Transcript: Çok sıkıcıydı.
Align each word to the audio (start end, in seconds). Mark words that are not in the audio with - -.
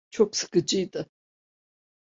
Çok 0.09 0.35
sıkıcıydı. 0.35 1.09